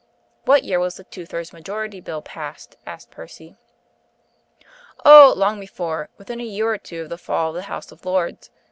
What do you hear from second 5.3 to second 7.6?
long before within a year or two of the fall of